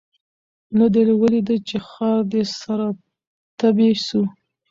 نه 0.77 0.85
دي 0.93 1.01
ولیده 1.21 1.55
چي 1.67 1.77
ښار 1.89 2.21
دي 2.31 2.43
سره 2.59 2.85
تبۍ 3.59 3.91
سو 4.07 4.21